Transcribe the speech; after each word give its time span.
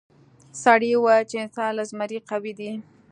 سړي 0.63 0.89
وویل 0.95 1.25
چې 1.29 1.35
انسان 1.43 1.71
له 1.77 1.83
زمري 1.89 2.19
قوي 2.29 2.53
دی. 2.59 2.71